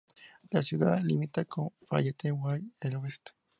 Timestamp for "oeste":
2.95-3.33